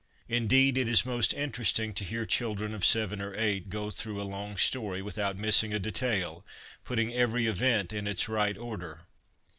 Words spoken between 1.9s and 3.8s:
to hear children of seven or eight